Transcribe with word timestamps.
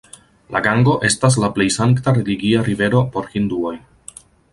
La 0.53 0.59
Gango 0.67 0.95
estas 1.09 1.37
la 1.43 1.49
plej 1.57 1.67
sankta 1.75 2.13
religia 2.17 2.63
rivero 2.71 3.03
por 3.17 3.29
Hinduoj. 3.35 3.75